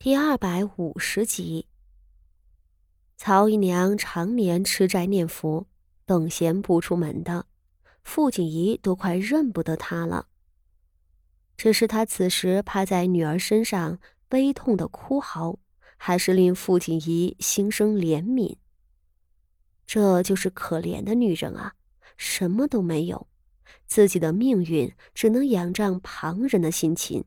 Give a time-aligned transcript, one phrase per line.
[0.00, 1.66] 第二百五十集，
[3.16, 5.66] 曹姨娘常年吃斋念佛，
[6.06, 7.46] 等闲不出门的，
[8.04, 10.28] 傅锦仪都快认不得她了。
[11.56, 13.98] 只是她此时趴在女儿身上
[14.28, 15.58] 悲痛的哭嚎，
[15.96, 18.54] 还是令傅锦仪心生怜悯。
[19.84, 21.74] 这就是可怜的女人啊，
[22.16, 23.26] 什么都没有，
[23.88, 27.24] 自己的命运只能仰仗旁人的心情。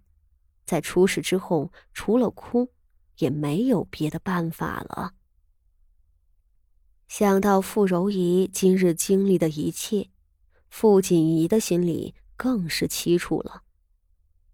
[0.66, 2.72] 在出事之后，除了哭，
[3.18, 5.14] 也没有别的办法了。
[7.08, 10.10] 想到傅柔仪今日经历的一切，
[10.70, 13.64] 傅锦仪的心里更是凄楚了。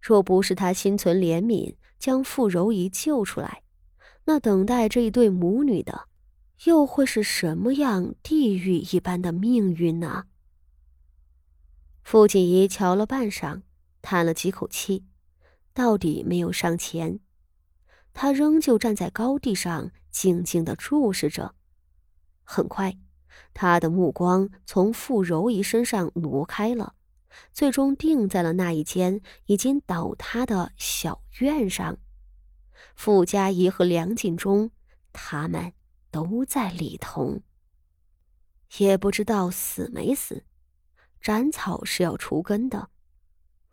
[0.02, 3.64] 若不是他心存怜悯，将傅柔仪救出来，
[4.26, 6.08] 那等待这一对母女的，
[6.66, 10.26] 又会是什么样地狱一般的命运呢？
[12.04, 13.62] 傅锦仪瞧了半晌，
[14.02, 15.06] 叹了几口气。
[15.78, 17.20] 到底没有上前，
[18.12, 21.54] 他仍旧站在高地上，静静的注视着。
[22.44, 22.98] 很快，
[23.54, 26.96] 他的目光从傅柔仪身上挪开了，
[27.54, 32.00] 最终定在了那一间已经倒塌的小院上。
[32.96, 34.72] 傅家仪和梁锦忠，
[35.14, 35.74] 他们
[36.10, 37.44] 都在里头。
[38.80, 40.44] 也不知道死没死，
[41.22, 42.90] 斩草是要除根的。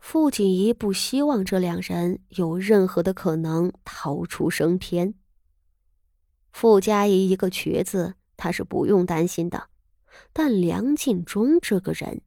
[0.06, 5.14] 傅锦仪不希望这两人有任何的可能逃出升天。
[6.52, 9.68] 傅家仪一个瘸子，他是不用担心的，
[10.34, 12.20] 但梁敬忠这个人，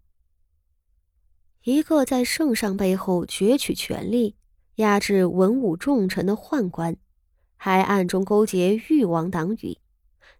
[1.65, 4.35] 一个在圣上背后攫取权力、
[4.77, 6.97] 压制文武重臣的宦官，
[7.57, 9.77] 还暗中勾结誉王党羽，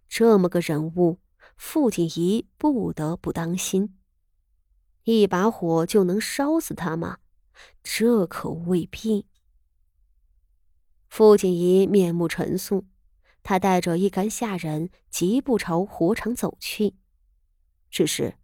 [0.08, 1.20] 这么个人物，
[1.56, 3.96] 傅锦仪不得不当心。
[5.04, 7.18] 一把火就能烧死他吗？
[7.82, 9.26] 这可未必。
[11.08, 12.84] 傅锦仪面目沉肃，
[13.42, 16.94] 他带着一干下人疾步朝火场走去。
[17.90, 18.36] 只是，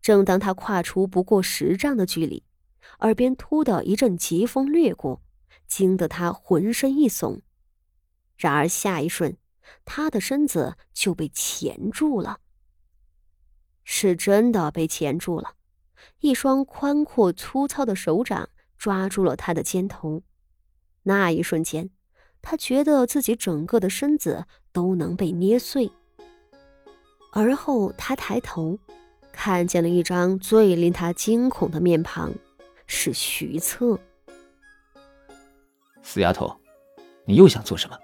[0.00, 2.42] 正当他跨出不过十丈的距离，
[3.00, 5.22] 耳边突的一阵疾风掠过，
[5.66, 7.42] 惊得他浑身一耸。
[8.36, 9.36] 然而下一瞬，
[9.84, 12.40] 他的身子就被钳住了。
[13.84, 15.56] 是真的被钳住了，
[16.20, 18.48] 一双宽阔粗糙的手掌。
[18.78, 20.22] 抓住了他的肩头，
[21.02, 21.90] 那一瞬间，
[22.42, 25.90] 他觉得自己整个的身子都能被捏碎。
[27.32, 28.78] 而后，他抬头，
[29.32, 32.32] 看见了一张最令他惊恐的面庞，
[32.86, 33.98] 是徐策。
[36.02, 36.56] 死丫头，
[37.24, 37.98] 你又想做什么？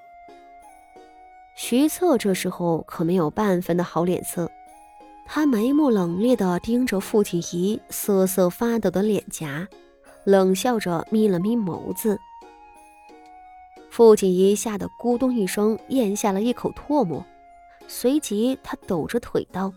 [1.57, 4.51] 徐策这时候可没有半分的好脸色，
[5.27, 9.69] 他眉目冷冽地盯着傅锦仪瑟瑟发抖的脸颊。
[10.25, 12.19] 冷笑着眯了眯眸子，
[13.91, 17.25] 傅锦仪吓得咕咚一声咽下了一口唾沫，
[17.89, 19.73] 随即他抖着腿道：“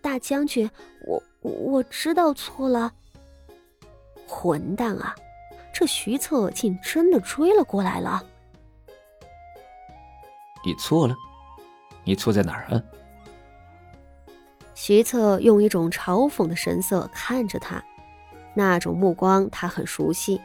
[0.00, 0.68] 大将军，
[1.06, 2.92] 我我知道错了。”
[4.26, 5.14] 混蛋啊！
[5.72, 8.24] 这徐策竟真的追了过来了。
[10.64, 11.14] 你错了？
[12.04, 12.82] 你错在哪儿啊？
[14.74, 17.84] 徐策用一种嘲讽的神色看着他。
[18.58, 20.40] 那种目光他很熟悉，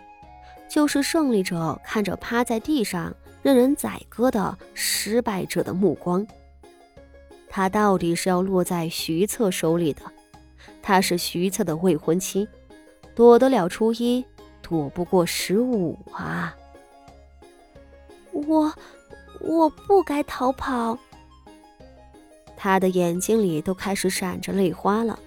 [0.69, 6.27] 就是胜利者看着趴在地上任人宰割的失败者的目光。
[7.49, 10.03] 他到底是要落在徐策手里的，
[10.83, 12.47] 他是徐策的未婚妻，
[13.15, 14.23] 躲得了初一，
[14.61, 16.55] 躲不过十五啊！
[18.31, 18.71] 我
[19.41, 20.99] 我不该逃跑。
[22.55, 25.17] 他的眼睛里都开始闪着泪花了，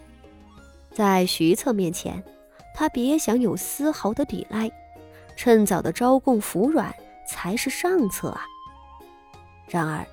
[0.92, 2.22] 在徐策面前。
[2.78, 4.70] 他别想有丝毫的抵赖，
[5.34, 6.94] 趁早的招供服软
[7.26, 8.44] 才是上策啊！
[9.66, 10.06] 然而，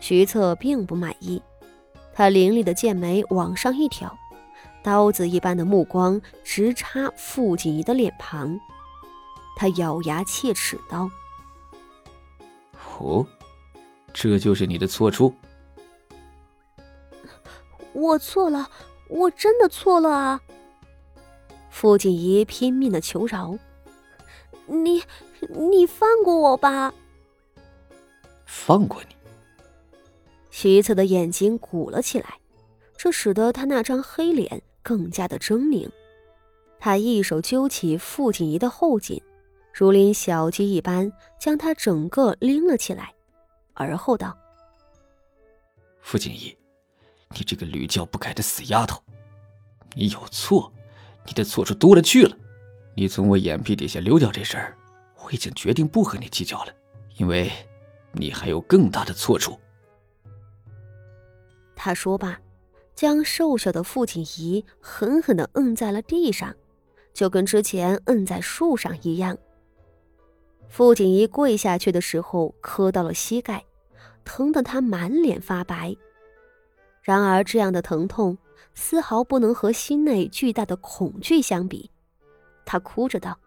[0.00, 1.42] 徐策并不满意，
[2.14, 4.18] 他凌厉的剑眉往上一挑，
[4.82, 8.58] 刀子一般的目光直插傅锦仪的脸庞。
[9.54, 11.10] 他咬牙切齿道
[12.98, 13.26] ：“哦，
[14.14, 15.34] 这就是你的错处？
[17.92, 18.70] 我错了，
[19.08, 20.40] 我真的错了啊！”
[21.80, 23.58] 傅锦仪拼命的求饶
[24.68, 25.02] ：“你，
[25.48, 26.92] 你放过我吧！”
[28.44, 29.16] 放过你？
[30.50, 32.38] 徐策的眼睛鼓了起来，
[32.98, 35.88] 这使得他那张黑脸更加的狰狞。
[36.78, 39.18] 他一手揪起傅锦仪的后颈，
[39.72, 41.10] 如拎小鸡一般
[41.40, 43.14] 将她整个拎了起来，
[43.72, 44.36] 而后道
[46.02, 46.54] ：“傅锦仪，
[47.30, 49.02] 你这个屡教不改的死丫头，
[49.94, 50.70] 你有错。”
[51.30, 52.36] 你的错处多了去了，
[52.96, 54.76] 你从我眼皮底下溜掉这事儿，
[55.22, 56.72] 我已经决定不和你计较了，
[57.18, 57.48] 因为，
[58.10, 59.56] 你还有更大的错处。
[61.76, 62.36] 他说罢，
[62.96, 66.52] 将瘦小的傅锦仪狠狠的摁在了地上，
[67.14, 69.38] 就跟之前摁在树上一样。
[70.68, 73.64] 傅锦仪跪下去的时候磕到了膝盖，
[74.24, 75.96] 疼得他满脸发白。
[77.02, 78.36] 然而，这样的疼痛
[78.74, 81.90] 丝毫不能和心内巨大的恐惧相比。
[82.64, 83.38] 他哭着道：“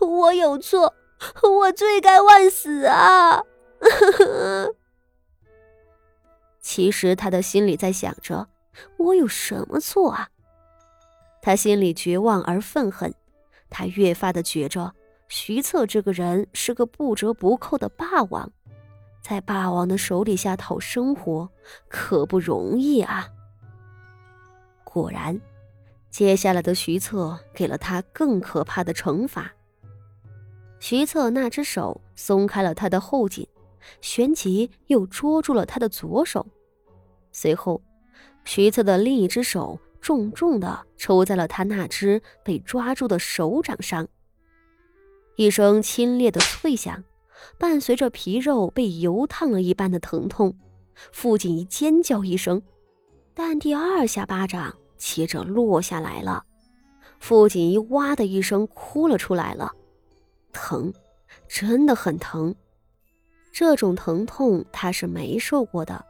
[0.00, 0.94] 我有错，
[1.42, 3.42] 我罪该万死啊！”
[6.60, 8.48] 其实他的心里在想着
[8.98, 10.28] ：“我有什么错啊？”
[11.42, 13.14] 他心里绝望而愤恨，
[13.70, 14.92] 他越发的觉着
[15.28, 18.50] 徐策这个人是个不折不扣的霸王。
[19.20, 21.50] 在霸王的手底下讨生活
[21.88, 23.28] 可不容易啊！
[24.96, 25.38] 果然，
[26.08, 29.52] 接下来的徐策给了他更可怕的惩罚。
[30.80, 33.46] 徐策那只手松开了他的后颈，
[34.00, 36.46] 旋即又捉住了他的左手。
[37.30, 37.82] 随后，
[38.46, 44.08] 徐策的另一只手重重的抽在了他那只被抓住的手掌上。
[45.36, 47.04] 一声清冽的脆响。
[47.58, 50.56] 伴随着皮肉被油烫了一般的疼痛，
[51.12, 52.62] 傅锦仪尖叫一声，
[53.34, 56.44] 但第二下巴掌接着落下来了。
[57.18, 59.72] 傅锦仪哇的一声哭了出来了，
[60.52, 60.92] 疼，
[61.48, 62.54] 真的很疼。
[63.52, 66.04] 这种疼痛她是没受过的，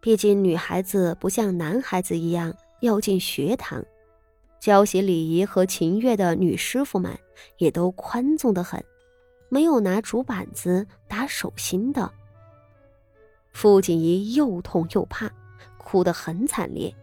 [0.00, 3.84] 毕竟女孩子不像男孩子一样要进学堂，
[4.58, 7.18] 教习礼仪和琴乐的女师傅们
[7.58, 8.82] 也都宽纵的很。
[9.50, 12.10] 没有拿竹板子打手心的，
[13.52, 15.30] 傅锦仪又痛又怕，
[15.76, 16.96] 哭得很惨烈。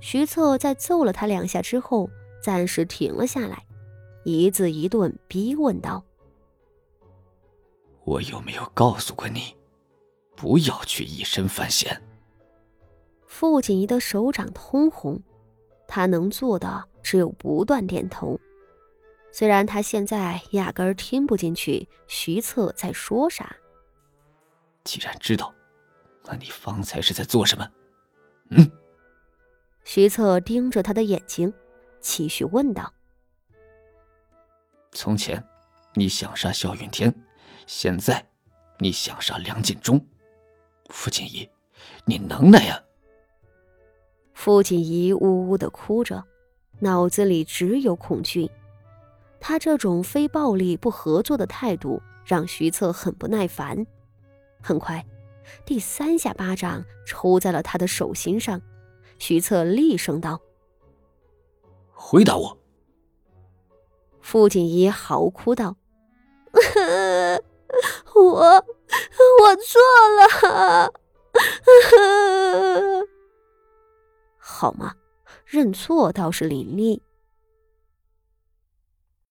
[0.00, 2.08] 徐策在揍了他两下之后，
[2.42, 3.64] 暂时停了下来，
[4.24, 6.02] 一字一顿逼问道
[8.04, 9.54] ：“我有没有告诉过你，
[10.34, 12.02] 不要去以身犯险？”
[13.26, 15.22] 傅锦仪的手掌通红，
[15.86, 18.40] 他能做的只有不断点头。
[19.32, 23.54] 虽然他现在压根儿听不进去徐策在说啥。
[24.82, 25.54] 既然知道，
[26.24, 27.70] 那你方才是在做什么？
[28.50, 28.70] 嗯。
[29.84, 31.52] 徐策盯着他的眼睛，
[32.00, 32.92] 继续问道
[34.92, 35.42] ：“从前
[35.94, 37.12] 你想杀萧云天，
[37.66, 38.24] 现在
[38.78, 40.00] 你想杀梁锦忠，
[40.90, 41.48] 傅锦仪，
[42.04, 42.80] 你能耐呀？”
[44.32, 46.24] 傅锦仪呜呜的哭着，
[46.78, 48.50] 脑子里只有恐惧。
[49.40, 53.86] 他这种非暴力不合作的态度让徐策很不耐烦。
[54.62, 55.04] 很快，
[55.64, 58.60] 第三下巴掌抽在了他的手心上。
[59.20, 60.40] 徐策厉声道
[61.92, 62.58] ：“回答我！”
[64.20, 65.76] 傅锦仪嚎哭道
[68.14, 68.64] ：“我
[69.40, 69.78] 我错
[70.16, 70.92] 了。”
[74.38, 74.94] 好嘛，
[75.44, 77.00] 认错倒是伶俐。